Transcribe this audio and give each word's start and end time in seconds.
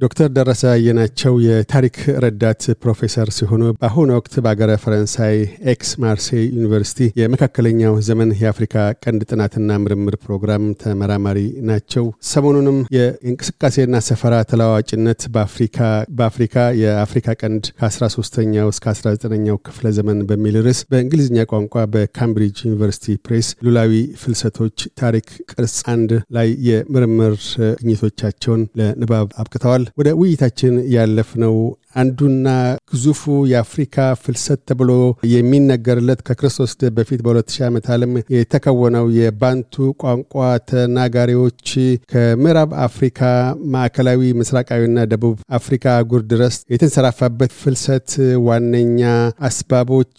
ዶክተር 0.00 0.28
ደረሰ 0.36 0.62
አየናቸው 0.70 1.34
የታሪክ 1.44 1.96
ረዳት 2.22 2.62
ፕሮፌሰር 2.82 3.28
ሲሆኑ 3.36 3.62
በአሁኑ 3.74 4.08
ወቅት 4.16 4.34
በአገረ 4.44 4.70
ፈረንሳይ 4.82 5.36
ኤክስ 5.72 5.90
ማርሴይ 6.02 6.42
ዩኒቨርሲቲ 6.54 7.06
የመካከለኛው 7.20 7.94
ዘመን 8.08 8.30
የአፍሪካ 8.40 8.74
ቀንድ 9.04 9.22
ጥናትና 9.30 9.76
ምርምር 9.82 10.14
ፕሮግራም 10.24 10.64
ተመራማሪ 10.82 11.38
ናቸው። 11.68 12.06
ሰሞኑንም 12.30 12.78
የእንቅስቃሴና 12.96 14.00
ሰፈራ 14.08 14.40
ተለዋዋጭነት 14.50 15.20
በአፍሪካ 16.16 16.58
የአፍሪካ 16.82 17.36
ቀንድ 17.40 17.64
ከ13ኛው 17.78 18.68
እስከ 18.74 18.88
19ኛው 18.94 19.60
ክፍለ 19.68 19.94
ዘመን 19.98 20.20
በሚል 20.30 20.58
ርዕስ 20.66 20.82
በእንግሊዝኛ 20.90 21.46
ቋንቋ 21.52 21.86
በካምብሪጅ 21.94 22.58
ዩኒቨርሲቲ 22.66 23.16
ፕሬስ 23.26 23.50
ሉላዊ 23.66 23.94
ፍልሰቶች 24.22 24.78
ታሪክ 25.00 25.26
ቅርጽ 25.50 25.78
አንድ 25.94 26.10
ላይ 26.36 26.50
የምርምር 26.68 27.38
ግኝቶቻቸውን 27.80 28.62
ለንባብ 28.80 29.28
አብቅተዋል። 29.40 29.80
ወደ 29.98 30.08
ውይይታችን 30.20 30.74
ያለፍነው 30.94 31.56
አንዱና 31.94 32.48
ግዙፉ 32.90 33.22
የአፍሪካ 33.50 34.06
ፍልሰት 34.22 34.60
ተብሎ 34.68 34.90
የሚነገርለት 35.32 36.20
ከክርስቶስ 36.28 36.72
በፊት 36.96 37.20
በ2000 37.26 37.66
ዓመት 37.68 37.86
ዓለም 37.94 38.12
የተከወነው 38.34 39.06
የባንቱ 39.18 39.74
ቋንቋ 40.02 40.34
ተናጋሪዎች 40.70 41.68
ከምዕራብ 42.12 42.72
አፍሪካ 42.86 43.20
ማዕከላዊ 43.74 44.32
ምስራቃዊና 44.40 45.06
ደቡብ 45.12 45.36
አፍሪካ 45.58 45.84
አህጉር 45.94 46.24
ድረስ 46.32 46.56
የተንሰራፋበት 46.74 47.54
ፍልሰት 47.62 48.10
ዋነኛ 48.48 49.02
አስባቦች 49.48 50.18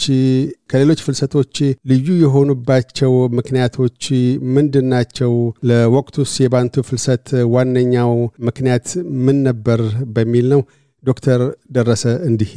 ከሌሎች 0.71 0.99
ፍልሰቶች 1.05 1.55
ልዩ 1.89 2.07
የሆኑባቸው 2.21 3.11
ምክንያቶች 3.37 4.01
ምንድን 4.55 4.87
ናቸው? 4.93 5.33
ለወቅቱስ 5.69 6.31
የባንቱ 6.43 6.83
ፍልሰት 6.87 7.27
ዋነኛው 7.53 8.11
ምክንያት 8.47 8.87
ምን 9.25 9.37
ነበር? 9.47 9.81
በሚል 10.15 10.47
ነው። 10.53 10.61
ዶክተር 11.05 11.41
ደረሰ 11.71 12.03
እንዲህ 12.27 12.53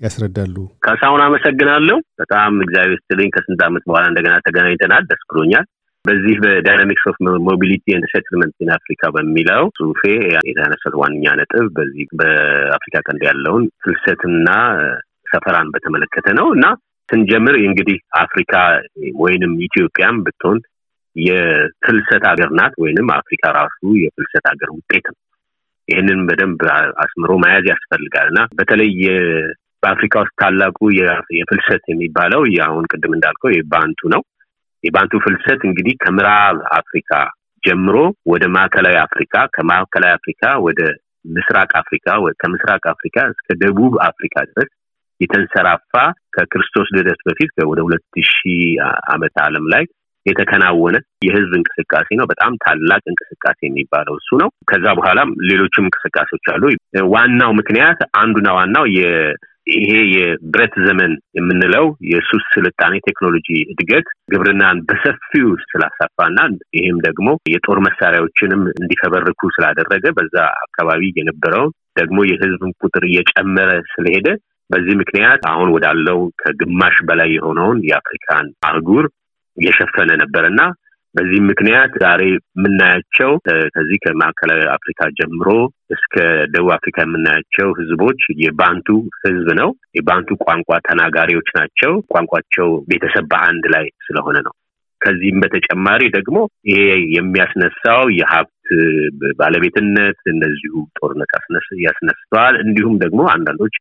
ያስረዳሉ። 0.00 0.56
ካሳሁን 0.84 1.20
አመሰግናለሁ። 1.24 1.96
በጣም 2.20 2.52
እግዚአብሔር 2.64 2.94
ይስጥልኝ። 2.96 3.30
ከስንት 3.34 3.60
ዓመት 3.66 3.84
በኋላ 3.88 4.04
እንደገና 4.10 4.34
ተገናኝተናል። 4.46 5.06
ደስ 5.10 5.22
ብሎኛል። 5.30 5.66
በዚህ 6.04 6.36
በ 6.42 6.54
Dynamics 6.54 7.04
of 7.10 7.16
Mobility 7.46 7.84
and 7.94 8.04
Settlement 8.12 8.54
in 8.62 8.70
Africa 8.76 9.10
በሚለው 9.14 9.64
ጽሁፌ 9.78 10.02
የተነሳት 10.48 10.94
ዋነኛ 11.00 11.34
ነጥብ 11.40 11.66
በዚህ 11.76 12.06
በአፍሪካ 12.20 12.96
ቀንድ 13.06 13.22
ያለውን 13.28 13.64
ፍልሰትና 13.82 14.48
ሰፈራን 15.32 15.72
በተመለከተ 15.74 16.28
ነው 16.38 16.46
እና 16.56 16.66
ስንጀምር 17.08 17.56
እንግዲህ 17.60 17.98
አፍሪካ 18.22 18.54
ወይንም 19.20 19.52
ኢትዮጵያም 19.66 20.16
ብትሆን 20.24 20.58
የፍልሰት 21.16 22.24
ሀገር 22.30 22.50
ናት፣ 22.58 22.74
ወይንም 22.82 23.08
አፍሪካ 23.16 23.44
ራሱ 23.56 23.80
የፍልሰት 24.02 24.44
ሀገር 24.50 24.70
ውጤት 24.76 25.06
ነው። 25.10 25.18
ይህንን 25.88 26.20
በደንብ 26.28 26.60
አስምሮ 27.04 27.32
መያዝ 27.44 27.66
ያስፈልጋል 27.72 28.26
እና 28.32 28.40
በተለይ 28.54 28.92
በአፍሪካ 29.82 30.14
ውስጥ 30.22 30.34
ታላቁ 30.42 30.78
የፍልሰት 31.36 31.84
የሚባለው 31.88 32.42
አሁን 32.66 32.88
ቅድም 32.92 33.12
እንዳልከው 33.16 33.50
የባንቱ 33.54 34.00
ነው። 34.14 34.22
የባንቱ 34.84 35.14
ፍልሰት 35.24 35.60
እንግዲህ 35.68 35.94
ከምዕራብ 36.02 36.58
አፍሪካ 36.78 37.12
ጀምሮ 37.62 37.96
ወደ 38.26 38.44
ማዕከላዊ 38.56 38.96
አፍሪካ፣ 39.02 39.34
ከማዕከላዊ 39.54 40.12
አፍሪካ 40.14 40.42
ወደ 40.66 40.80
ምስራቅ 41.30 41.70
አፍሪካ፣ 41.80 42.06
ከምስራቅ 42.40 42.82
አፍሪካ 42.86 43.16
እስከ 43.32 43.56
ደቡብ 43.62 43.94
አፍሪካ 44.04 44.36
ድረስ 44.50 44.70
የተንሰራፋ 45.20 45.92
ከክርስቶስ 46.34 46.88
ልደት 46.96 47.20
በፊት 47.28 47.54
ወደ 47.70 47.80
ሁለት 47.82 48.04
ሺህ 48.28 48.60
ዓመት 49.10 49.34
ዓለም 49.46 49.64
ላይ 49.68 49.84
የተከናወነ 50.28 50.96
የህዝብ 51.24 51.52
እንቅስቃሴ 51.58 52.08
ነው። 52.20 52.26
በጣም 52.26 52.52
ታላቅ 52.64 53.02
እንቅስቃሴ 53.06 53.58
የሚባለው 53.66 54.16
እሱ 54.20 54.38
ነው። 54.42 54.50
ከዛ 54.70 54.86
በኋላም 54.98 55.30
ሌሎችም 55.50 55.86
እንቅስቃሴዎች 55.88 56.48
አሉ። 56.54 56.64
ዋናው 57.12 57.52
ምክንያት 57.60 58.00
አንዱና 58.20 58.48
ዋናው 58.58 58.86
ይሄ 59.72 59.90
የብረት 60.12 60.74
ዘመን 60.84 61.12
የምንለው 61.38 61.86
የሱስ 62.10 62.44
ስልጣኔ 62.54 62.94
ቴክኖሎጂ 63.08 63.48
እድገት 63.72 64.06
ግብርናን 64.32 64.78
በሰፊው 64.88 65.48
ስላሳፋና 65.64 66.38
ይህም 66.78 66.98
ደግሞ 67.06 67.28
የጦር 67.52 67.78
መሳሪያዎችንም 67.86 68.62
እንዲፈበርኩ 68.72 69.50
ስላደረገ 69.56 70.12
በዛ 70.18 70.36
አካባቢ 70.64 71.10
የነበረው 71.14 71.66
ደግሞ 71.98 72.18
የህዝብን 72.26 72.72
ቁጥር 72.82 73.04
እየጨመረ 73.08 73.70
ስለሄደ 73.92 74.28
በዚህ 74.70 74.94
ምክንያት 75.00 75.42
አሁን 75.50 75.68
ወዳለው 75.74 76.18
ከግማሽ 76.40 76.96
በላይ 77.08 77.30
የሆነውን 77.34 77.78
የአፍሪካን 77.88 78.48
አህጉር 78.68 79.06
የሸፈነ 79.58 80.10
ነበር 80.22 80.44
እና 80.50 80.60
በዚህ 81.14 81.40
ምክንያት 81.48 81.92
ዛሬ 82.02 82.22
የምናያቸው 82.30 83.30
ከዚህ 83.74 83.98
ከማዕከላዊ 84.04 84.60
አፍሪካ 84.74 85.08
ጀምሮ 85.18 85.48
እስከ 85.90 86.14
ደቡብ 86.52 86.70
አፍሪካ 86.76 86.98
የምናያቸው 87.04 87.68
ህዝቦች 87.78 88.20
የባንቱ 88.42 88.88
ህዝብ 89.24 89.48
ነው። 89.60 89.70
የባንቱ 89.98 90.36
ቋንቋ 90.44 90.78
ተናጋሪዎች 90.88 91.50
ናቸው። 91.58 91.92
ቋንቋቸው 92.08 92.70
ቤተሰብ 92.90 93.26
በአንድ 93.32 93.66
ላይ 93.74 93.86
ስለሆነ 94.06 94.38
ነው። 94.46 94.54
ከዚህም 95.00 95.40
በተጨማሪ 95.42 96.02
ደግሞ 96.14 96.38
ይሄ 96.70 96.80
የሚያስነሳው 97.16 98.02
የሀብት 98.18 98.68
ባለቤትነት 99.36 100.20
እነዚሁ 100.26 100.72
ጦርነት 100.98 101.30
ያስነስተዋል። 101.86 102.56
እንዲሁም 102.64 102.96
ደግሞ 103.04 103.20
አንዳንዶች 103.34 103.76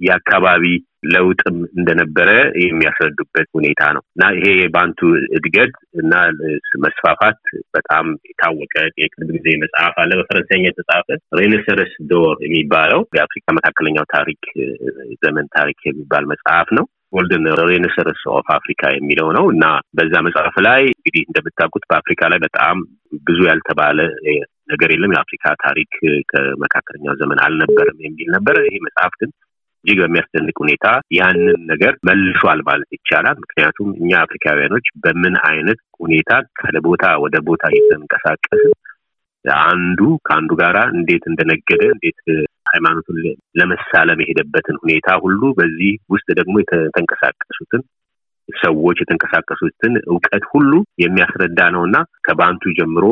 የአካባቢ 0.00 0.64
ለውጥም 1.06 1.56
እንደነበረ 1.76 2.30
የሚያስረዱበት 2.62 3.48
ሁኔታ 3.54 3.82
ነው 3.96 4.02
እና 4.14 4.24
ይሄ 4.36 4.46
የባንቱ 4.58 5.00
እድገት 5.36 5.72
እና 6.02 6.12
መስፋፋት 6.84 7.40
በጣም 7.76 8.06
የታወቀ 8.28 8.74
የቅርብ 9.02 9.30
ጊዜ 9.36 9.56
መጽሐፍ 9.64 9.94
አለ 10.02 10.10
በፈረንሳይኛ 10.20 10.64
የተጻፈ 10.68 11.08
rhinocéros 11.40 11.92
d'or 12.12 12.34
የሚባለው 12.46 13.02
የአፍሪካ 13.18 13.46
መካከለኛው 13.58 14.06
ታሪክ 14.14 14.42
ዘመን 15.24 15.48
ታሪክ 15.56 15.80
የሚባል 15.84 16.26
መጽሐፍ 16.32 16.70
ነው። 16.78 16.86
Golden 17.12 17.46
Rhinoceros 17.70 18.20
of 18.34 18.46
Africa 18.54 18.82
የሚለው 18.92 19.28
ነው 19.36 19.44
እና 19.54 19.64
በዛ 19.98 20.14
መጽሐፍ 20.26 20.54
ላይ 20.66 20.82
እንግዲህ 20.92 21.22
እንደምታውቁት 21.26 21.84
በአፍሪካ 21.90 22.30
ላይ 22.32 22.38
በጣም 22.44 22.76
ብዙ 23.22 23.40
ያልተባለ 23.48 23.98
ነገር 24.72 24.90
የለም። 24.92 25.14
የአፍሪካ 25.14 25.44
ታሪክ 25.64 25.92
ከመካከለኛው 26.32 27.16
ዘመን 27.20 27.40
አልነበረም 27.46 27.98
የሚል 28.06 28.28
ነበረ። 28.36 28.56
ይሄ 28.68 28.76
መጽሐፍ 28.86 29.14
ግን 29.20 29.30
እጅግ 29.84 29.98
በሚያስደንቅ 30.02 30.56
ሁኔታ 30.60 30.86
ያንን 31.16 31.60
ነገር 31.70 31.94
መልሷል 32.08 32.60
ማለት 32.62 32.90
ይቻላል። 32.92 33.36
ምክንያቱም 33.40 33.88
እኛ 34.00 34.10
አፍሪካውያኖች 34.20 34.86
በምን 35.04 35.36
አይነት 35.48 35.80
ሁኔታ 36.00 36.30
ከቦታ 36.60 37.04
ወደ 37.24 37.36
ቦታ 37.48 37.64
እየተንቀሳቀስን 37.72 38.72
አንዱ 39.64 40.00
ከአንዱ 40.26 40.50
ጋራ 40.60 40.78
እንዴት 40.94 41.24
እንደነገደ 41.26 41.82
እንዴት 41.94 42.20
ሃይማኖቱን 42.72 43.16
ለመሳለም 43.58 44.20
የሄደበትን 44.22 44.76
ሁኔታ 44.82 45.16
ሁሉ 45.24 45.42
በዚህ 45.58 45.92
ውስጥ 46.10 46.28
ደግሞ 46.38 46.54
የተንቀሳቀሱትን 46.60 47.82
ሰዎች 48.62 48.98
የተንቀሳቀሱትን 49.00 49.94
እውቀት 50.08 50.44
ሁሉ 50.52 50.70
የሚያስረዳ 51.02 51.60
ነው 51.74 51.82
እና 51.88 51.96
ከባንቱ 52.26 52.72
ጀምሮ 52.78 53.04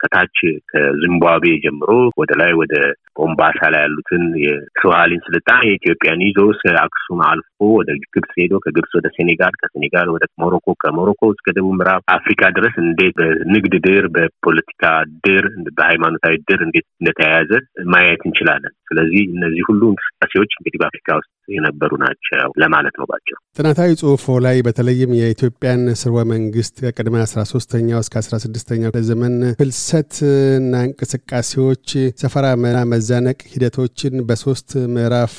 ከታች 0.00 0.38
ከዚምባብዌ 0.72 1.52
ጀምሮ 1.64 1.90
ወደ 2.20 2.32
ላይ 2.40 2.52
ወደ 2.60 2.74
ሞምባሳ 3.20 3.60
ላይ 3.72 3.82
ያሉትን 3.84 4.22
የስዋሂሊን 4.44 5.24
ስልጣኔ 5.26 5.62
የኢትዮጵያን 5.68 6.24
ይዞ 6.26 6.38
አክሱም 6.82 7.20
አልፎ 7.28 7.48
ወደ 7.78 7.90
ግብጽ 8.14 8.32
ሄዶ 8.40 8.54
ከግብጽ 8.64 8.92
ወደ 8.98 9.08
ሴኔጋል 9.16 9.54
ከሴኔጋል 9.60 10.08
ወደ 10.14 10.24
ሞሮኮ 10.42 10.74
ከሞሮኮ 10.82 11.30
እስከ 11.34 11.54
ደቡብ 11.56 11.74
ምዕራብ 11.78 12.02
አፍሪካ 12.16 12.50
ድረስ 12.58 12.74
እንዴት 12.84 13.14
በንግድ 13.20 13.74
ድር፣ 13.86 14.06
በፖለቲካ 14.14 14.84
ድር፣ 15.26 15.46
በሃይማኖታዊ 15.76 16.36
ድር 16.48 16.62
እንዴት 16.66 16.86
እንደተያያዘ 17.00 17.50
ማየት 17.92 18.22
እንችላለን። 18.28 18.74
ስለዚህ 18.90 19.22
እነዚህ 19.34 19.62
ሁሉ 19.68 19.82
እንቅስቃሴዎች 19.92 20.52
እንግዲህ 20.58 20.80
በአፍሪካ 20.82 21.18
ውስጥ 21.20 21.30
የነበሩ 21.50 21.92
ናቸው 22.02 22.50
ለማለት 22.62 22.94
ነው 23.00 23.06
ባቸው። 23.10 23.36
ጥናታዊ 23.58 23.90
ጽሁፎ 24.00 24.36
ላይ 24.44 24.56
በተለይም 24.66 25.12
የኢትዮጵያን 25.18 25.82
ስርወ 26.00 26.18
መንግስት 26.32 26.76
ከቅድመ 26.86 27.16
አስራ 27.24 27.40
ሶስተኛው 27.52 28.00
እስከ 28.04 28.16
አስራ 28.20 28.36
ስድስተኛው 28.44 28.92
ዘመን 29.10 29.34
ፍልሰትና 29.60 30.74
እንቅስቃሴዎች 30.88 31.86
ሰፈራ 32.22 32.46
መዛነቅ 32.92 33.40
ሂደቶችን 33.52 34.14
በሶስት 34.28 34.70
ምዕራፍ 34.94 35.34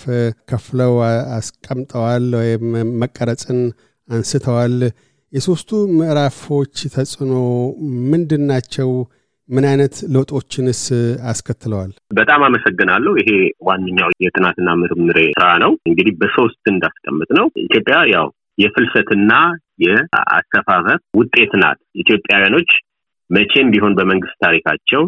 ከፍለው 0.51 0.93
አስቀምጠዋል 1.37 2.27
ወይም 2.41 2.65
መቀረጽን 3.01 3.61
አንስተዋል። 4.09 4.75
የሶስቱ 5.33 5.69
ምዕራፎች 5.97 6.77
ተጽዕኖ 6.93 7.33
ምንድን 8.11 8.41
ናቸው? 8.49 8.89
ምን 9.51 9.65
አይነት 9.69 9.95
ለውጦችንስ 10.13 10.81
አስከትለዋል? 11.31 11.89
በጣም 12.17 12.41
አመሰግናለሁ። 12.47 13.11
ይሄ 13.21 13.29
ዋነኛው 13.67 14.11
የጥናትና 14.25 14.69
ምርምሬ 14.81 15.17
ስራ 15.35 15.47
ነው። 15.63 15.71
እንግዲህ 15.89 16.13
በሶስት 16.21 16.63
እንዳስቀምጥ 16.71 17.29
ነው። 17.39 17.47
ኢትዮጵያ 17.65 17.97
ያው 18.13 18.27
የፍልሰትና 18.57 19.31
የአሰፋፈር 19.85 20.97
ውጤት 21.19 21.51
ናት። 21.61 21.79
ኢትዮጵያውያኖች 22.01 22.71
መቼም 23.29 23.67
ቢሆን 23.73 23.93
በመንግስት 23.97 24.37
ታሪካቸው 24.45 25.03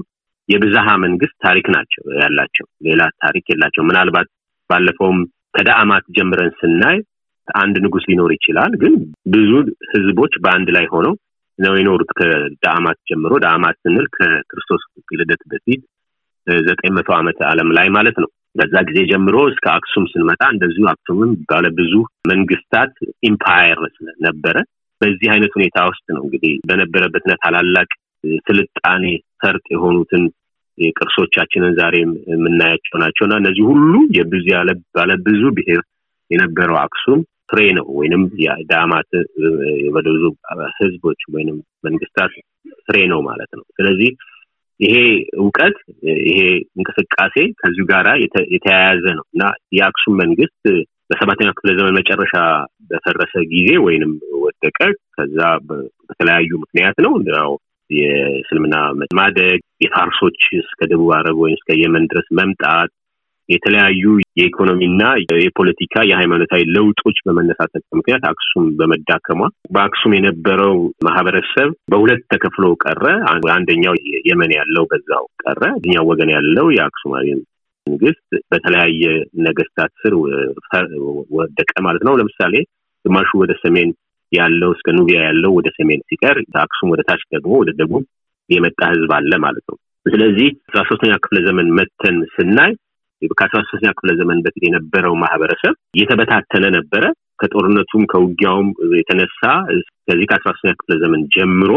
የብዝሃ 0.50 0.88
መንግስት 1.04 1.36
ታሪክ 1.45 1.66
ናቸው 1.75 2.04
ያላቸው፣ 2.22 2.66
ሌላ 2.88 3.01
ታሪክ 3.24 3.45
የላቸው። 3.50 3.84
ምናልባት 3.84 4.28
ባለፈውም 4.69 5.19
ከዳአማት 5.56 6.06
ጀምረን 6.18 6.51
ስናይ 6.60 6.98
አንድ 7.48 7.75
ንጉስ 7.86 8.04
ሊኖር 8.10 8.31
ይችላል። 8.36 8.72
ግን 8.81 8.94
ብዙ 9.34 9.51
ህዝቦች 9.94 10.34
በአንድ 10.44 10.69
ላይ 10.75 10.86
ሆነው 10.94 11.13
ነው 11.60 11.74
የኖሩት 11.78 12.12
ከዳአማት 12.18 13.00
ጀምሮ። 13.10 13.34
ዳአማት 13.44 13.78
ስንል 13.84 14.08
ከክርስቶስ 14.16 14.84
ልደት 15.14 15.44
በፊት 15.52 15.82
ዘጠኝ 16.64 16.92
መቶ 16.96 17.10
ዓመት 17.18 17.40
ዓለም 17.50 17.70
ላይ 17.78 17.88
ማለት 17.98 18.18
ነው። 18.24 18.30
በዛ 18.56 18.74
ጊዜ 18.88 19.00
ጀምሮ 19.12 19.36
እስከ 19.52 19.66
አክሱም 19.76 20.06
ስንመጣ 20.12 20.42
እንደዚሁ 20.54 20.86
አክሱምም 20.92 21.32
ባለ 21.52 21.66
ብዙ 21.78 21.94
መንግስታት 22.28 22.94
empire 23.24 23.80
ነበረ። 24.26 24.56
በዚህ 25.02 25.30
አይነት 25.34 25.52
ሁኔታ 25.58 25.78
ውስጥ 25.90 26.06
ነው 26.16 26.22
እንግዲህ 26.26 26.54
በነበረበት 26.68 27.26
ታላላቅ 27.44 27.90
ስልጣኔ 28.48 29.06
ፈርጥ 29.42 29.66
የሆኑትን 29.74 30.24
ቅርሶቻችንን 30.98 31.74
ዛሬ 31.80 31.96
የምናያቸው 32.34 32.96
ናቸው 33.02 33.24
እና 33.28 33.36
እነዚህ 33.42 33.64
ሁሉ 33.72 33.94
የብዙ 34.18 34.46
ባለ 34.96 35.12
ብዙ 35.26 35.44
ብሔር 35.58 35.82
የነበረው 36.32 36.78
አክሱም 36.84 37.20
ፍሬ 37.54 37.64
ነው 37.78 37.88
ወይንም 37.98 38.22
ዳማት 38.70 39.10
የበደዙ 39.84 40.24
ህዝቦች 40.80 41.22
ወይንም 41.34 41.58
መንግስታት 41.86 42.34
ፍሬ 42.88 42.98
ነው 43.12 43.20
ማለት 43.28 43.52
ነው። 43.58 43.66
ስለዚህ 43.78 44.12
ይሄ 44.80 44.96
እውቀት 45.40 45.76
ይሄ 46.28 46.40
እንቅስቃሴ 46.78 47.36
ከዚሁ 47.60 47.84
ጋር 47.92 48.06
የተያያዘ 48.56 49.04
ነው 49.20 49.26
እና 49.34 49.44
የአክሱም 49.78 50.16
መንግስት 50.24 50.64
በሰባተኛው 51.10 51.56
ክፍለ 51.58 51.72
ዘመን 51.78 51.98
መጨረሻ 52.00 52.34
በፈረሰ 52.90 53.34
ጊዜ 53.52 53.70
ወይንም 53.86 54.12
ወደቀ። 54.44 54.80
ከዛ 55.16 55.40
በተለያዩ 55.68 56.52
ምክንያት 56.64 56.98
ነው 57.06 57.14
ያው 57.32 57.52
የእስልምና 57.90 58.76
ማደግ፣ 59.18 59.60
የፋርሶች 59.84 60.42
እስከ 60.62 60.82
ደቡብ 60.92 61.10
አረብ 61.18 61.38
ወይም 61.44 61.58
እስከ 61.60 61.72
የመን 61.82 62.06
ድረስ 62.12 62.28
መምጣት፣ 62.40 62.92
የተለያዩ 63.50 64.04
የኢኮኖሚና 64.38 65.01
የፖለቲካ 65.38 66.04
የሃይማኖታዊ 66.10 66.62
ለውጦች 66.75 67.18
በመነሳታቸው 67.25 67.98
ምክንያት 68.00 68.24
አክሱም 68.30 68.66
በመዳከሟ 68.80 69.40
በአክሱም 69.72 70.16
የነበረው 70.18 70.75
ማህበረሰብ 71.07 71.72
በሁለት 71.92 72.22
ተከፍሎ 72.34 72.68
ቀረ። 72.84 73.04
አንደኛው 73.56 73.95
የመን 74.30 74.54
ያለው 74.60 74.86
በዛው 74.92 75.25
ቀረ፣ 75.44 75.62
እኛው 75.81 76.07
ወገን 76.12 76.31
ያለው 76.36 76.68
የአክሱማዊ 76.78 77.28
መንግስት 77.88 78.22
በተለያየ 78.51 79.04
ነገስታት 79.45 79.92
ስር 80.01 80.13
ወደቀ 81.38 81.72
ማለት 81.88 82.04
ነው። 82.07 82.16
ለምሳሌ 82.19 82.56
ግማሹ 83.06 83.30
ወደ 83.42 83.54
ሰሜን 83.63 83.90
ያለው 84.31 84.69
እስከ 84.75 84.88
ኑቢያ 84.98 85.18
ያለው 85.25 85.51
ወደ 85.57 85.68
ሰሜን 85.75 86.00
ሲቀር 86.10 86.38
አክሱም 86.62 86.92
ወደ 86.94 87.01
ታች 87.10 87.24
ደግሞ 87.34 87.51
ወደ 87.62 87.72
ደቡብ 87.80 88.06
የመጣ 88.50 88.80
ህዝብ 88.94 89.12
አለ 89.18 89.34
ማለት 89.44 89.66
ነው። 89.69 89.78
ስለዚህ 90.06 90.48
አስራ 90.68 90.80
ሶስተኛ 90.90 91.13
ክፍለ 91.24 91.38
ዘመን 91.45 91.68
መተን 91.78 92.18
ስናይ 92.34 92.72
ከአስራ 93.31 93.60
ሶስተኛ 93.64 93.92
ክፍለ 93.92 94.12
ዘመን 94.20 94.40
በፊት 94.46 94.64
የነበረው 94.66 95.14
ማህበረሰብ 95.22 95.74
እየተበታተነ 95.96 96.66
ነበረ። 96.75 97.04
ከጦርነቱም 97.40 98.04
ከውጊያውም 98.12 98.68
የተነሳ 98.98 99.42
ከዚህ 100.06 100.25
ከአስራ 100.30 100.50
ሶስተኛ 100.52 100.74
ክፍለ 100.80 100.94
ዘመን 101.04 101.22
ጀምሮ 101.36 101.72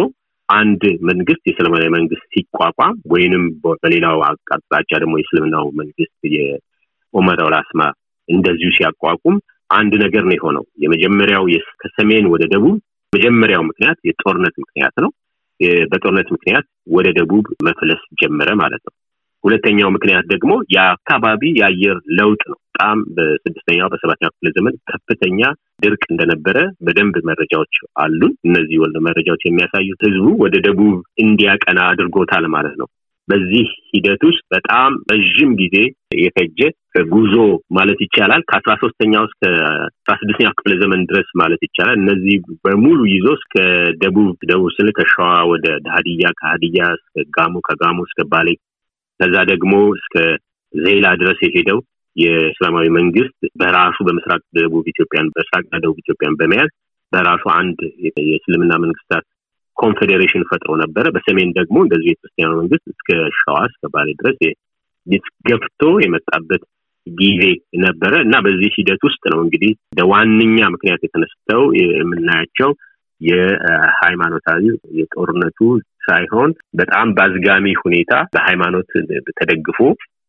አንድ 0.49 0.83
መንግስት 1.09 1.43
የእስልምናዊ 1.47 1.89
መንግስት 1.95 2.25
ሲቋቋም 2.35 2.97
ወይንም 3.11 3.45
በሌላው 3.75 4.19
አቅጣጫ 4.29 4.91
ደግሞ 5.03 5.15
የእስልምናው 5.19 5.67
መንግስት 5.81 6.19
የኦመር 6.35 7.41
አልአስማ 7.47 7.83
እንደዚሁ 8.29 8.71
ሲያቋቁም 8.77 9.37
አንድ 9.71 9.93
ነገር 10.05 10.25
ነው 10.25 10.35
የሆነው። 10.37 10.65
የመጀመሪያው 10.83 11.45
ከሰሜን 11.83 12.27
ወደ 12.33 12.45
ደቡብ 12.53 12.77
መጀመሪያው 13.13 13.63
ምክንያት 13.63 13.99
የጦርነት 14.09 14.55
ምክንያት 14.63 14.95
ነው። 15.05 15.11
በጦርነት 15.91 16.29
ምክንያት 16.33 16.67
ወደ 16.91 17.09
ደቡብ 17.19 17.47
መፍለስ 17.65 18.03
ጀመረ 18.21 18.49
ማለት 18.55 18.83
ነው። 18.87 18.95
ሁለተኛው 19.47 19.89
ምክንያት 19.95 20.25
ደግሞ 20.33 20.53
የአካባቢ 20.75 21.43
የአየር 21.59 21.99
ለውጥ 22.19 22.43
ነው። 22.51 22.59
በጣም 22.69 22.99
በስድስተኛው 23.17 23.91
በሰባተኛው 23.93 24.33
ክፍለ 24.33 24.49
ዘመን 24.57 24.75
ከፍተኛ 24.91 25.41
ድርቅ 25.83 26.03
እንደነበረ 26.11 26.57
በደንብ 26.85 27.17
መረጃዎች 27.29 27.75
አሉን። 27.99 28.35
እነዚህ 28.49 28.79
ወደ 28.85 28.97
መረጃዎች 29.07 29.43
የሚያሳዩት 29.47 30.03
ህዝቡ 30.07 30.27
ወደ 30.45 30.57
ደቡብ 30.67 30.95
እንዲያቀና 31.25 31.81
አድርጎታል 31.93 32.47
ማለት 32.55 32.77
ነው። 32.81 32.89
በዚህ 33.29 33.69
ሂደት 33.91 34.23
ውስጥ 34.29 34.43
በጣም 34.55 34.91
ረዥም 35.11 35.53
ጊዜ 35.61 35.77
የፈጀ 36.19 36.61
ጉዞ 37.11 37.35
ማለት 37.77 37.99
ይቻላል 38.05 38.43
ከአስራ 38.51 38.73
ሶስተኛው 38.83 39.25
እስከ 39.29 39.43
አስራ 40.03 40.15
ስድስተኛው 40.21 40.55
ክፍለ 40.59 40.75
ዘመን 40.83 41.01
ድረስ 41.11 41.29
ማለት 41.41 41.61
ይቻላል። 41.67 41.99
እነዚህ 42.01 42.37
በሙሉ 42.65 42.99
ይዞ 43.13 43.27
እስከ 43.39 43.55
ደቡብ 44.03 44.37
ደቡብ 44.51 44.71
ስል 44.77 44.91
ከሸዋ 44.99 45.29
ወደ 45.53 45.67
ሀዲያ፣ 45.95 46.31
ከሀዲያ 46.41 46.87
እስከ 46.99 47.27
ጋሞ፣ 47.37 47.55
ከጋሞ 47.69 47.99
እስከ 48.09 48.29
ባሌ 48.33 48.49
ከዛ 49.21 49.37
ደግሞ 49.53 49.75
እስከ 49.99 50.15
ዜላ 50.75 51.07
ድረስ 51.21 51.39
የሄደው 51.45 51.79
የእስላማዊ 52.17 52.87
መንግስት 52.99 53.39
በራሱ 53.61 53.97
በምስራቅ 54.07 54.43
ደቡብ 54.59 54.85
ኢትዮጵያን 54.93 55.31
በምስራቅና 55.33 55.75
ደቡብ 55.85 55.99
ኢትዮጵያን 56.03 56.37
በመያዝ 56.41 56.71
በራሱ 57.13 57.45
አንድ 57.59 57.79
የእስልምና 58.21 58.73
መንግስታት 58.85 59.25
ኮንፌዴሬሽን 59.77 60.47
ፈጥሮ 60.51 60.71
ነበረ። 60.83 61.07
በሰሜን 61.15 61.51
ደግሞ 61.59 61.77
እንደዚሁ 61.85 62.11
የክርስቲያኑ 62.11 62.53
መንግስት 62.61 62.85
እስከ 62.93 63.09
ሸዋ 63.39 63.57
እስከ 63.71 63.91
ባሌ 63.95 64.09
ድረስ 64.21 64.39
ገፍቶ 65.49 65.83
የመጣበት 66.05 66.63
ጊዜ 67.07 67.43
ነበረ 67.83 68.15
እና 68.27 68.37
በዚህ 68.45 68.71
ሂደት 68.79 69.03
ውስጥ 69.09 69.23
ነው 69.33 69.41
እንግዲህ 69.45 69.73
ዋነኛ 70.09 70.59
ምክንያት 70.75 71.03
የተነስተው 71.05 71.63
የምናያቸው 71.81 72.71
የሃይማኖታዊ 73.21 74.65
የጦርነቱ 74.99 75.59
ሳይሆን 76.03 76.51
በጣም 76.75 77.07
በአዝጋሚ 77.15 77.67
ሁኔታ 77.83 78.15
በሃይማኖት 78.35 78.91
ተደግፎ 79.39 79.79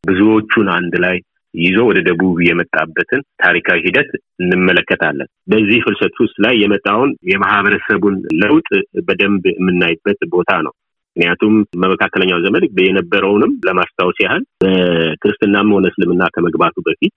ብዙዎቹን 0.03 0.67
አንድ 0.77 0.93
ላይ 1.05 1.17
ይዞ 1.53 1.77
ወደ 1.89 1.99
ደቡብ 2.07 2.37
የመጣበትን 2.45 3.21
ታሪካዊ 3.43 3.79
ሂደት 3.85 4.09
እንመለከታለን። 4.41 5.29
በዚህ 5.51 5.79
ፍልሰት 5.85 6.15
ውስጥ 6.23 6.35
ላይ 6.45 6.55
የመጣውን 6.63 7.11
የማህበረሰቡን 7.31 8.15
ለውጥ 8.41 8.69
በደንብ 9.07 9.45
የምናይበት 9.53 10.19
ቦታ 10.35 10.51
ነው። 10.65 10.73
ምክንያቱም 11.15 11.53
በመካከለኛው 11.81 12.39
ዘመን 12.45 12.63
የነበረውንም 12.81 13.53
ለማስታወስ 13.67 14.17
ያህል 14.25 14.43
በክርስትናም 14.63 15.71
ሆነ 15.75 15.85
እስልምና 15.91 16.23
ከመግባቱ 16.35 16.75
በፊት 16.87 17.15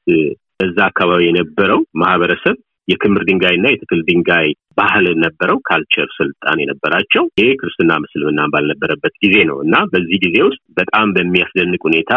በዛ 0.60 0.78
አካባቢ 0.86 1.20
የነበረው 1.26 1.80
ማህበረሰብ 2.00 2.56
የክምር 2.90 3.22
ድንጋይ 3.28 3.54
እና 3.58 3.66
የትክል 3.72 4.00
ድንጋይ 4.08 4.48
ባህል 4.78 5.06
ነበረው፣ 5.24 5.58
ካልቸር 5.68 6.08
ስልጣን 6.16 6.60
የነበራቸው 6.62 7.24
ይህ 7.40 7.50
ክርስትና 7.60 7.92
ምስልምና 8.04 8.40
ባልነበረበት 8.52 9.14
ጊዜ 9.24 9.36
ነው 9.50 9.58
እና 9.64 9.76
በዚህ 9.92 10.18
ጊዜ 10.24 10.36
ውስጥ 10.48 10.62
በጣም 10.78 11.08
በሚያስደንቅ 11.16 11.80
ሁኔታ 11.88 12.12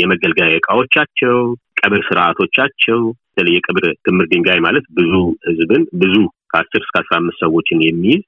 የመገልገያ 0.00 0.48
እቃዎቻቸው፣ 0.58 1.38
ቀብር 1.80 2.02
ስርዓቶቻቸው 2.08 3.00
በተለይ 3.28 3.54
የቀብር 3.56 3.84
ክምር 4.04 4.26
ድንጋይ 4.30 4.60
ማለት 4.60 4.84
ብዙ 4.96 5.12
ህዝብን 5.48 5.82
ብዙ 6.00 6.14
ከአስር 6.52 6.82
እስከ 6.82 6.96
አስራ 7.02 7.14
አምስት 7.18 7.40
ሰዎችን 7.44 7.84
የሚይዝ 7.84 8.22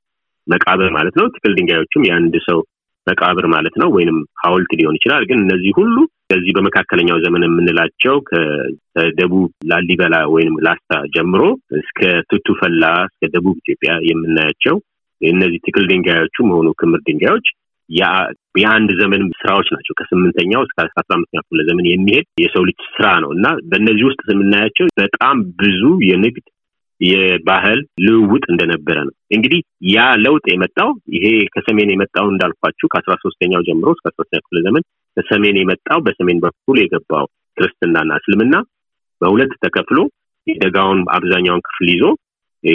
መቃብር 0.46 0.90
ማለት 0.90 1.14
ነው። 1.20 1.26
ትክል 1.34 1.52
ድንጋዮችም 1.58 2.06
የአንድ 2.06 2.34
ሰው 2.46 2.58
መቃብር 3.06 3.46
ማለት 3.52 3.74
ነው፣ 3.80 3.88
ወይንም 3.96 4.18
ሀውልት 4.42 4.72
ሊሆን 4.78 4.98
ይችላል። 4.98 5.22
ግን 5.28 5.38
እነዚህ 5.44 5.72
ሁሉ 5.78 5.96
ከዚህ 6.30 6.52
በመካከለኛው 6.56 7.18
ዘመን 7.24 7.44
የምንላቸው 7.46 8.16
ከደቡብ 8.28 9.48
ላሊበላ 9.70 10.16
ወይም 10.34 10.54
ላስታ 10.66 11.00
ጀምሮ 11.14 11.42
እስከ 11.80 12.00
ቱቱፈላ 12.30 12.84
እስከ 13.08 13.30
ደቡብ 13.34 13.56
ኢትዮጵያ 13.62 13.94
የምናያቸው 14.10 14.76
እነዚህ 15.20 15.58
ትክል 15.66 15.84
ድንጋዮቹ 15.90 16.36
መሆኑ 16.50 16.68
ክምር 16.80 17.00
ድንጋዮች 17.08 17.48
የአንድ 18.56 18.90
ዘመን 19.00 19.22
ስራዎች 19.40 19.68
ናቸው። 19.74 19.94
ከስምንተኛው 19.98 20.62
እስከ 20.66 20.76
አስራ 20.84 21.10
አምስተኛ 21.10 21.40
ክፍለ 21.42 21.62
ዘመን 21.68 21.86
የሚሄድ 21.88 22.26
የሰው 22.42 22.62
ልጅ 22.68 22.80
ስራ 22.94 23.06
ነው 23.24 23.30
እና 23.36 23.46
በእነዚህ 23.70 24.04
ውስጥ 24.08 24.22
የምናያቸው 24.30 24.86
በጣም 25.00 25.36
ብዙ 25.62 25.80
የንግድ 26.10 26.46
የባህል 27.00 27.78
ልውውጥ 28.06 28.44
እንደነበረ 28.52 28.96
ነው። 29.06 29.14
እንግዲህ 29.36 29.60
ያ 29.92 30.06
ለውጥ 30.24 30.44
የመጣው 30.50 30.88
ይሄ 31.14 31.26
ከሰሜን 31.54 31.92
የመጣው 31.92 32.26
እንዳልኳችሁ 32.32 32.88
ከአስራ 32.92 33.14
ሶስተኛው 33.24 33.64
ጀምሮ 33.68 33.88
እስከ 33.90 34.06
አስራ 34.06 34.18
ሶስተኛ 34.20 34.40
ክፍለ 34.44 34.60
ዘመን 34.66 34.84
ከሰሜን 35.16 35.58
የመጣው 35.60 36.00
በሰሜን 36.06 36.40
በኩል 36.44 36.78
የገባው 36.80 37.26
ክርስትናና 37.56 38.10
እስልምና 38.20 38.54
በሁለት 39.20 39.54
ተከፍሎ 39.64 39.98
የደጋውን 40.46 41.00
አብዛኛውን 41.16 41.64
ክፍል 41.68 41.88
ይዞ 41.94 42.04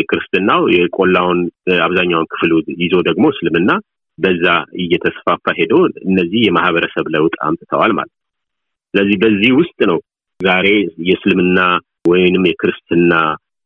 ክርስትናው 0.10 0.62
የቆላውን 0.76 1.40
አብዛኛውን 1.86 2.30
ክፍል 2.32 2.52
ይዞ 2.84 2.96
ደግሞ 3.10 3.26
እስልምና 3.34 3.72
በዛ 4.18 4.46
እየተስፋፋ 4.82 5.54
ሄዶ 5.58 5.74
እነዚህ 6.06 6.42
የማህበረሰብ 6.44 7.06
ለውጥ 7.16 7.36
አምጥተዋል 7.48 7.92
ማለት 7.98 8.12
ነው። 8.12 8.22
ስለዚህ 8.94 9.18
በዚህ 9.24 9.52
ውስጥ 9.60 9.80
ነው 9.92 9.98
ዛሬ 10.40 10.68
የእስልምና 11.10 11.60
ወይንም 12.08 12.44
የክርስትና 12.48 13.14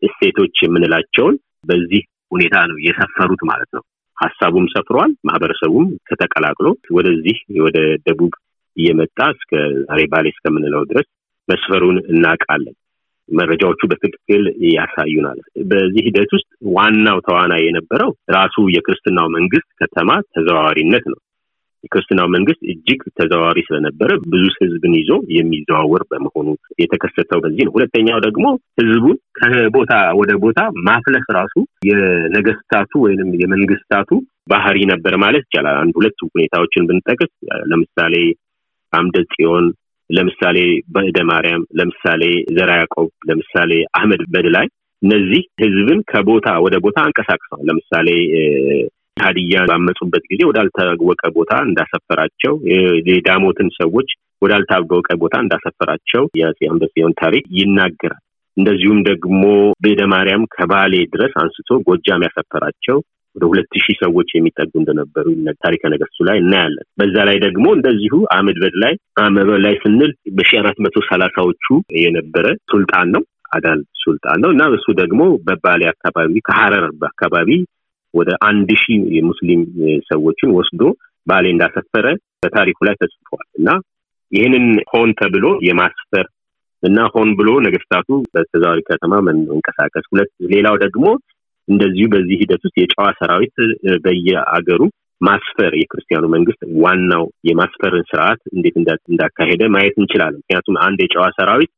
እሴቶች 0.02 0.58
የምንላቸውን 0.64 1.36
በዚህ 1.66 2.04
ሁኔታ 2.32 2.56
ነው 2.70 2.78
የሰፈሩት 2.80 3.42
ማለት 3.50 3.70
ነው። 3.74 3.84
ሀሳቡም 4.18 4.66
ሰፍሯል። 4.74 5.12
ማህበረሰቡም 5.28 5.88
ከተቀላቅሎ 6.08 6.68
ወደዚህ 6.92 7.38
ወደ 7.66 7.78
ደቡብ 8.08 8.34
እየመጣ 8.78 9.20
እስከ 9.36 9.52
ዛሬ 9.82 10.02
ባሌ 10.12 10.28
እስከምንለው 10.34 10.84
ድረስ 10.92 11.08
መስፈሩን 11.48 11.98
እናውቃለን። 12.12 12.76
መረጃዎቹ 13.30 13.82
በትክክል 13.90 14.44
ያሳዩናል። 14.74 15.40
በዚህ 15.72 16.04
ሂደት 16.08 16.32
ውስጥ 16.36 16.48
ዋናው 16.76 17.18
ተዋናይ 17.28 17.62
የነበረው 17.66 18.12
ራሱ 18.32 18.56
የክርስትናው 18.76 19.28
መንግስት 19.36 19.70
ከተማ 19.82 20.10
ተዘዋዋሪነት 20.34 21.06
ነው። 21.14 21.20
የክርስትናው 21.84 22.28
መንግስት 22.36 22.62
እጅግ 22.72 23.02
ተዘዋዋሪ 23.18 23.60
ስለነበረ 23.68 24.10
ብዙ 24.32 24.46
ህዝብን 24.58 24.94
ይዞ 25.00 25.12
የሚዘዋወር 25.36 26.04
በመሆኑ 26.12 26.48
የተከሰተው 26.82 27.42
በዚህ 27.44 27.64
ነው። 27.68 27.74
ሁለተኛው 27.78 28.20
ደግሞ 28.28 28.46
ህዝቡን 28.82 29.18
ከቦታ 29.40 29.92
ወደ 30.20 30.32
ቦታ 30.44 30.60
ማፍለስ 30.88 31.28
ራሱ 31.38 31.56
የነገስታቱ 31.90 32.92
ወይንም 33.06 33.30
የመንግስታቱ 33.44 34.12
ባህሪ 34.52 34.78
ነበር 34.92 35.16
ማለት 35.24 35.44
ይቻላል። 35.48 35.78
አንድ 35.82 35.94
ሁለት 36.00 36.20
ሁኔታዎችን 36.28 36.88
ብንጠቅስ 36.90 37.32
ለምሳሌ 37.72 38.16
አምደ 38.94 39.18
ጽዮን፣ 39.34 39.66
ለምሳሌ 40.10 40.58
በእደ 40.94 41.18
ማርያም፣ 41.30 41.64
ለምሳሌ 41.80 42.24
ዘራ 42.58 42.72
ያዕቆብ፣ 42.80 43.10
ለምሳሌ 43.30 43.72
አህመድ 43.98 44.24
በድላይ 44.34 44.68
እነዚህ 45.02 45.44
ህዝብን 45.62 46.00
ከቦታ 46.10 46.48
ወደ 46.66 46.76
ቦታ 46.86 46.98
አንቀሳቅሰዋል። 47.06 47.62
ለምሳሌ 47.70 48.08
ሀዲያ 49.20 49.62
ባመፁበት 49.70 50.24
ጊዜ 50.32 50.42
ወዳልታወቀ 50.50 51.22
ቦታ 51.38 51.52
እንዳሰፈራቸው፣ 51.68 52.54
የዳሞትን 53.10 53.70
ሰዎች 53.80 54.10
ወዳልታወቀ 54.42 55.08
ቦታ 55.22 55.36
እንዳሰፈራቸው 55.44 56.26
የአፄ 56.40 56.60
ታሪክ 57.22 57.46
ይናገራል። 57.60 58.24
እንደዚሁም 58.58 59.00
ደግሞ 59.08 59.42
ቤደ 59.84 60.02
ማርያም 60.14 60.44
ከባሌ 60.54 60.94
ድረስ 61.14 61.34
አንስቶ 61.42 61.78
ጎጃም 61.88 62.26
ያሰፈራቸው 62.28 62.98
ወደ 63.36 63.44
ሁለት 63.50 63.74
ሺህ 63.78 63.98
ሰዎች 64.02 64.30
የሚጠጉ 64.34 64.72
እንደነበሩ 64.80 65.26
ታሪከ 65.62 65.92
ነገስቱ 65.94 66.26
ላይ 66.28 66.38
እናያለን። 66.42 66.86
በዛ 67.00 67.16
ላይ 67.30 67.38
ደግሞ 67.46 67.66
እንደዚሁ 67.76 68.14
አህመድ 68.36 68.58
በድ 68.64 68.76
ላይ 68.84 68.94
አህመድ 69.22 69.50
ላይ 69.66 69.76
ስንል 69.84 70.12
በሺ 70.38 70.52
አራት 70.62 70.78
መቶ 70.86 70.98
ሰላሳዎቹ 71.10 71.66
የነበረ 72.00 72.46
ሱልጣን 72.72 73.10
ነው 73.16 73.24
አዳል 73.52 73.80
ሱልጣን 74.02 74.40
ነው 74.44 74.50
እና 74.54 74.64
እሱ 74.76 74.88
ደግሞ 75.00 75.22
በባሌ 75.46 75.82
አካባቢ 75.94 76.42
ከሀረር 76.48 76.86
አካባቢ 77.10 77.50
ወደ 78.14 78.30
አንድ 78.48 78.70
ሺህ 78.82 79.02
የሙስሊም 79.18 79.62
ሰዎችን 80.10 80.54
ወስዶ 80.58 80.82
ባሌ 81.28 81.46
እንዳሰፈረ 81.54 82.06
በታሪኩ 82.44 82.80
ላይ 82.88 82.96
ተጽፏል 83.02 83.48
እና 83.60 83.70
ይህንን 84.32 84.66
ሆን 84.92 85.10
ተብሎ 85.20 85.46
የማስፈር 85.68 86.26
እና 86.84 87.00
ሆን 87.14 87.30
ብሎ 87.40 87.50
ነገስታቱ 87.66 88.10
በተዛዋሪ 88.34 88.80
ከተማ 88.90 89.14
መንቀሳቀስ 89.28 90.06
ሁለት 90.12 90.32
ሌላው 90.54 90.76
ደግሞ 90.84 91.06
እንደዚሁ 91.68 92.06
በዚህ 92.14 92.38
ሂደት 92.42 92.62
ውስጥ 92.66 92.76
የጨዋ 92.80 93.08
ሰራዊት 93.20 93.56
በየአገሩ 94.06 94.82
ማስፈር 95.22 95.72
የክርስቲያኑ 95.80 96.26
መንግስት 96.36 96.62
ዋናው 96.84 97.26
የማስፈርን 97.50 98.06
ስርዓት 98.12 98.42
እንዴት 98.54 98.76
እንዳካሄደ 99.12 99.62
ማየት 99.76 99.96
እንችላለን። 100.00 100.42
ምክንያቱም 100.42 100.78
አንድ 100.86 101.00
የጨዋ 101.04 101.26
ሰራዊት 101.38 101.72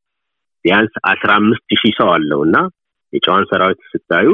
ቢያንስ 0.65 0.93
አስራ 1.11 1.29
አምስት 1.39 1.65
ሺህ 1.73 1.93
ሰው 1.99 2.09
አለው 2.15 2.41
እና 2.47 2.57
የጨዋን 3.13 3.47
ሰራዊት 3.49 3.79
ስታዩ 3.91 4.27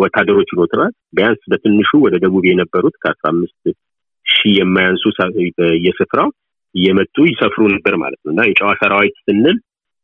ወታደሮች 0.00 0.48
ይኖትራል 0.54 0.92
ቢያንስ 1.16 1.42
በትንሹ 1.52 1.90
ወደ 2.04 2.14
ደቡብ 2.24 2.44
የነበሩት 2.48 2.96
ከአስራ 3.02 3.26
አምስት 3.32 3.62
ሺህ 4.26 4.52
የማያንሱ 4.58 5.04
በየስፍራው 5.58 6.28
እየመጡ 6.74 7.16
ይሰፍሩ 7.28 7.62
ነበር 7.74 7.94
ማለት 8.02 8.20
ነው 8.24 8.30
እና 8.32 8.42
የጨዋ 8.48 8.70
ሰራዊት 8.80 9.16
ስንል 9.24 9.56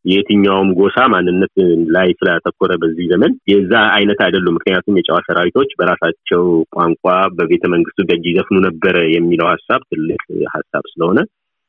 የትኛውም 0.05 0.71
ጎሳ 0.79 0.97
ማንነት 1.13 1.53
ላይ 1.95 2.09
ስላተኮረ 2.19 2.73
በዚህ 2.81 3.07
ዘመን 3.13 3.33
የዛ 3.53 3.73
አይነት 3.95 4.19
አይደሉም። 4.25 4.57
ምክንያቱም 4.59 4.99
የጨዋ 4.99 5.19
ሰራዊቶች 5.29 5.71
በራሳቸው 5.79 6.43
ቋንቋ 6.75 7.05
በቤተ 7.37 7.65
መንግስቱ 7.75 8.07
ደጅ 8.11 8.25
ይዘፍኑ 8.31 8.57
ነበረ 8.67 8.97
የሚለው 9.15 9.49
ሀሳብ 9.53 9.83
ትልቅ 9.93 10.23
ሀሳብ 10.55 10.85
ስለሆነ 10.93 11.21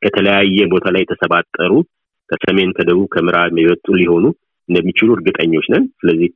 ከተለያየ 0.01 0.67
ቦታ 0.73 0.87
ላይ 0.95 1.03
የተሰባጠሩ 1.03 1.71
ከሰሜን፣ 2.29 2.71
ከደቡብ፣ 2.77 3.07
ከምዕራብ 3.13 3.57
የወጡ 3.59 3.87
ሊሆኑ 3.99 4.25
እንደሚችሉ 4.69 5.09
እርግጠኞች 5.17 5.65
ነን። 5.73 5.83
ስለዚህ 5.97 6.29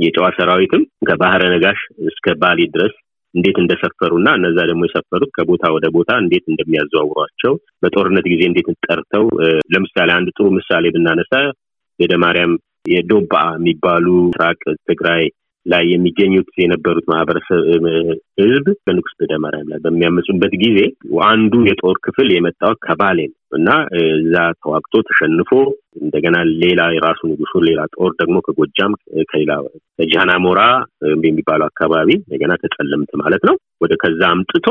የጨዋ 0.00 0.26
ሰራዊትም 0.36 0.82
ከባህረ 1.08 1.42
ነጋሽ 1.54 1.80
እስከ 2.10 2.34
ባሊ 2.42 2.66
ድረስ 2.74 2.94
እንዴት 3.34 3.56
እንደሰፈሩ 3.62 4.12
እና 4.20 4.28
እነዛ 4.38 4.58
ደግሞ 4.70 4.82
የሰፈሩት 4.86 5.30
ከቦታ 5.36 5.64
ወደ 5.74 5.86
ቦታ 5.96 6.10
እንዴት 6.22 6.44
እንደሚያዘዋውሯቸው 6.48 7.52
በጦርነት 7.82 8.26
ጊዜ 8.32 8.42
እንዴት 8.48 8.68
ጠርተው 8.86 9.26
ለምሳሌ 9.74 10.08
አንድ 10.10 10.30
ጥሩ 10.36 10.46
ምሳሌ 10.50 10.86
ብናነሳ 10.90 11.32
ቤደ 12.00 12.14
ማርያም 12.16 12.52
የዶባ 12.88 13.34
የሚባሉ 13.56 14.06
ምስራቅ 14.28 14.60
ትግራይ 14.90 15.24
ላይ 15.66 15.84
የሚገኙት 15.92 16.50
የነበሩት 16.62 17.06
ማህበረሰብ 17.12 17.64
ህዝብ 18.40 18.66
በንጉስ 18.86 19.14
ማርያም 19.44 19.68
ላይ 19.68 19.80
በሚያመፁበት 19.84 20.54
ጊዜ 20.62 20.78
አንዱ 21.26 21.54
የጦር 21.68 21.96
ክፍል 22.02 22.28
የመጣው 22.32 22.74
ከባሌ 22.86 23.18
ነው 23.28 23.36
እና 23.52 23.68
እዛ 24.16 24.34
ተዋግቶ 24.62 24.94
ተሸንፎ 25.08 25.50
እንደገና 26.00 26.36
ሌላ 26.62 26.80
የራሱ 26.94 27.20
ንጉሱ 27.30 27.52
ሌላ 27.68 27.80
ጦር 27.94 28.12
ደግሞ 28.20 28.36
ከጎጃም 28.46 28.92
ከሌላ 29.30 29.52
ከጃናሞራ 29.98 30.60
የሚባለው 31.24 31.66
አካባቢ 31.66 32.08
እንደገና 32.20 32.54
ከጸለምት 32.62 33.12
ማለት 33.22 33.44
ነው። 33.50 33.56
ወደ 33.82 33.94
ከዛ 34.02 34.22
አምጥቶ 34.30 34.66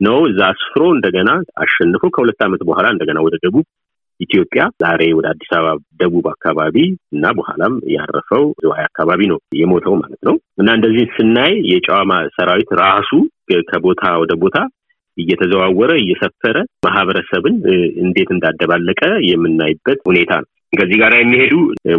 ነው 0.00 0.18
እዛ 0.28 0.40
አስፍሮ 0.52 0.82
እንደገና 0.96 1.30
አሸንፎ 1.62 2.02
ከሁለት 2.14 2.40
ዓመት 2.46 2.62
በኋላ 2.68 2.86
እንደገና 2.92 3.18
ወደ 3.26 3.36
ደቡብ 3.44 3.66
ኢትዮጵያ 4.20 4.62
ዛሬ 4.82 5.02
ወደ 5.16 5.26
አዲስ 5.30 5.50
አበባ 5.56 5.72
ደቡብ 6.00 6.24
አካባቢ 6.32 6.76
እና 7.12 7.24
በኋላም 7.36 7.74
ያረፈው 7.94 8.44
ዝዋይ 8.62 8.82
አካባቢ 8.82 9.20
ነው 9.32 9.38
የሞተው 9.54 9.94
ማለት 9.94 10.20
ነው። 10.28 10.34
እና 10.58 10.68
እንደዚህ 10.78 11.06
ስናይ 11.16 11.52
የጨዋ 11.72 11.98
ሰራዊት 12.36 12.70
ራሱ 12.80 13.10
ከቦታ 13.70 14.02
ወደ 14.22 14.32
ቦታ 14.36 14.56
እየተዘዋወረ 15.18 15.90
እየሰፈረ 16.00 16.56
ማህበረሰብን 16.86 17.56
እንዴት 18.04 18.30
እንዳደባለቀ 18.34 19.00
የምናይበት 19.30 20.00
ሁኔታ 20.08 20.32
ነው። 20.42 20.48
ከዚህ 20.72 20.96
ጋር 21.02 21.12
የሚሄዱ 21.16 21.54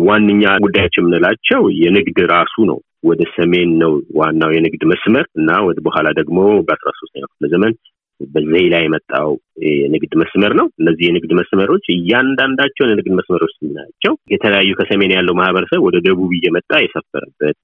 ዋነኛ 0.07 0.43
ጉዳዮች 0.65 0.97
የምንላቸው 0.99 1.61
የንግድ 1.81 2.19
ራሱ 2.33 2.55
ነው። 2.69 2.77
ወደ 3.03 3.21
ሰሜን 3.35 3.69
ነው 3.81 3.91
ዋናው 4.19 4.51
የንግድ 4.53 4.81
መስመር 4.91 5.25
እና 5.39 5.51
ወደ 5.67 5.77
በኋላ 5.85 6.07
ደግሞ 6.19 6.37
በአስራ 6.67 6.89
ሶስተኛው 6.99 7.29
ክፍለ 7.31 7.47
ዘመን 7.53 7.73
በዘይ 8.19 8.65
ላይ 8.73 8.81
የመጣው 8.85 9.29
የንግድ 9.75 10.13
መስመር 10.21 10.53
ነው። 10.59 10.67
እነዚህ 10.81 11.05
የንግድ 11.07 11.31
መስመሮች 11.39 11.85
እያንዳንዳቸውን 11.93 12.91
የንግድ 12.91 13.13
መስመሮች 13.19 13.53
ስናያቸው 13.57 14.13
የተለያዩ 14.33 14.71
ከሰሜን 14.79 15.13
ያለው 15.17 15.35
ማህበረሰብ 15.39 15.81
ወደ 15.87 15.97
ደቡብ 16.07 16.31
እየመጣ 16.37 16.71
የሰፈረበት 16.81 17.57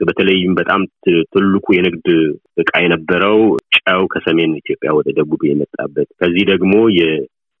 በተለይም 0.00 0.52
በጣም 0.54 0.80
ትልቁ 1.32 1.66
የንግድ 1.74 2.08
እቃ 2.56 2.72
የነበረው 2.82 3.38
ጨው 3.78 4.02
ከሰሜን 4.06 4.52
ኢትዮጵያ 4.54 4.90
ወደ 4.92 5.08
ደቡብ 5.18 5.42
የመጣበት 5.48 6.08
ከዚህ 6.20 6.44
ደግሞ 6.52 6.74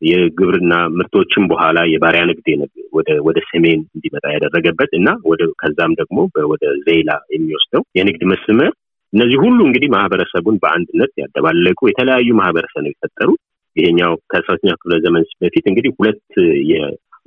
የግብርና 0.02 0.74
ምርቶችን 0.96 1.44
በኋላ 1.46 1.78
የባሪያ 1.92 2.22
ንግድ 2.30 2.48
ወደ 3.28 3.38
ሰሜን 3.50 3.80
እንዲመጣ 3.94 4.24
ያደረገበት 4.34 4.90
እና 4.92 5.08
ከዛም 5.62 5.94
ደግሞ 5.94 6.18
ወደ 6.52 6.64
ዜላ 6.86 7.10
የሚወስደው 7.34 7.84
የንግድ 7.98 8.24
መስመር 8.32 8.72
እነዚህ 9.12 9.38
ሁሉ 9.44 9.58
እንግዲህ 9.66 9.88
ማህበረሰቡን 9.88 10.56
በአንድነት 10.62 11.12
ያደባለቁ 11.16 11.80
የተለያዩ 11.88 12.28
ማህበረሰብ 12.34 12.80
ነው 12.84 12.92
የፈጠሩ። 12.92 13.28
ይሄኛው 13.76 14.12
ከአስራተኛ 14.30 14.70
ክፍለ 14.74 14.94
ዘመን 15.04 15.24
በፊት 15.40 15.64
እንግዲህ 15.66 15.90
ሁለት 15.98 16.20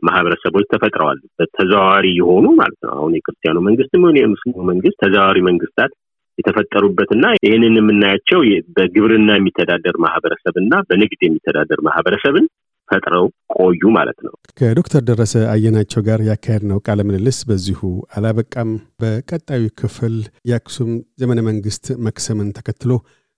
ማህበረሰቦች 0.03 0.65
ተፈጥረዋል። 0.71 1.19
በተዘዋዋሪ 1.39 2.05
የሆኑ 2.17 2.45
ማለት 2.55 2.79
ነው። 2.83 2.91
አሁን 2.97 3.15
የክርስቲያኑ 3.17 3.57
መንግስትም 3.67 4.05
ሆነ 4.07 4.17
የሙስሊሙ 4.19 4.65
መንግስት 4.69 4.97
ተዘዋዋሪ 5.03 5.39
መንግስታት 5.49 5.93
የተፈጠሩበትና 6.37 7.25
ይህንን 7.37 7.77
የምናያቸው 7.79 8.39
በግብርና 8.75 9.29
የሚተዳደር 9.35 9.95
ማህበረሰብ 10.03 10.55
እና 10.61 10.73
በንግድ 10.89 11.21
የሚተዳደር 11.25 11.79
ማህበረሰብን 11.87 12.45
ፈጥረው 12.89 13.25
ቆዩ 13.55 13.81
ማለት 13.95 14.19
ነው። 14.25 14.33
ከዶክተር 14.59 15.01
ደረሰ 15.09 15.33
አየናቸው 15.53 16.01
ጋር 16.07 16.19
ያካሄድነው 16.29 16.79
ቃለ 16.85 16.99
ምልልስ 17.07 17.39
በዚሁ 17.49 17.81
አላበቃም። 18.15 18.71
በቀጣዩ 19.01 19.65
ክፍል 19.81 20.15
የአክሱም 20.45 20.91
ዘመነ 21.17 21.39
መንግስት 21.49 21.85
መክሰምን 22.07 22.49
ተከትሎ 22.57 22.91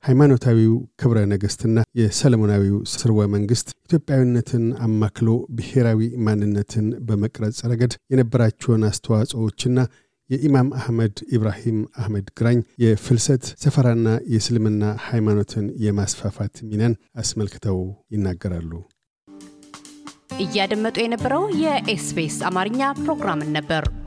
ሃይማኖታዊው 0.04 0.72
ክብረ 1.02 1.18
ነገሥትና 1.32 1.80
የሰለሞናዊው 2.00 2.78
ስርወ 2.94 3.28
መንግስት 3.34 3.68
ኢትዮጵያዊነትን 3.86 4.64
አማክሎ 4.86 5.28
ብሔራዊ 5.58 6.00
ማንነትን 6.28 6.88
በመቅረጽ 7.08 7.60
ረገድ 7.72 7.94
የነበራቸውን 8.14 8.88
አስተዋጽኦዎችና 8.90 9.78
የኢማም 10.30 10.70
አህመድ 10.80 11.16
ኢብራሂም 11.36 11.80
አህመድ 12.02 12.28
ግራኝ 12.38 12.60
የፍልሰት 12.84 13.46
ሰፈራና 13.64 14.10
የእስልምና 14.34 14.84
ሃይማኖትን 15.08 15.66
የማስፋፋት 15.86 16.56
ሚናን 16.70 16.94
አስመልክተው 17.22 17.80
ይናገራሉ። 18.16 18.72
እያደመጡ 20.44 20.98
የነበረው 21.02 21.44
የኤስቢኤስ 21.64 22.38
አማርኛ 22.50 22.82
ፕሮግራምን 23.02 23.52
ነበር። 23.58 23.84